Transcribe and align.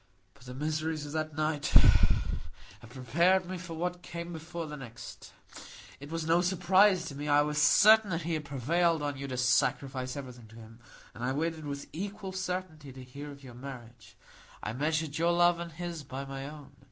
"But 0.33 0.45
the 0.45 0.55
miseries 0.55 1.05
of 1.05 1.11
that 1.11 1.35
night 1.35 1.67
had 2.79 2.89
prepared 2.89 3.45
me 3.45 3.59
for 3.59 3.75
what 3.75 4.01
came 4.01 4.33
before 4.33 4.65
the 4.65 4.75
next. 4.75 5.31
It 5.99 6.09
was 6.09 6.25
no 6.25 6.41
surprise 6.41 7.05
to 7.05 7.13
me. 7.15 7.27
I 7.27 7.43
was 7.43 7.61
certain 7.61 8.09
that 8.09 8.23
he 8.23 8.33
had 8.33 8.43
prevailed 8.43 9.03
on 9.03 9.15
you 9.15 9.27
to 9.27 9.37
sacrifice 9.37 10.17
everything 10.17 10.47
to 10.47 10.55
him, 10.55 10.79
and 11.13 11.23
I 11.23 11.33
waited 11.33 11.67
with 11.67 11.85
equal 11.93 12.31
certainty 12.31 12.91
to 12.91 13.03
hear 13.03 13.29
of 13.29 13.43
your 13.43 13.53
marriage. 13.53 14.15
I 14.63 14.73
measured 14.73 15.19
your 15.19 15.33
love 15.33 15.59
and 15.59 15.71
his 15.71 16.01
by 16.01 16.25
my 16.25 16.49
own. 16.49 16.71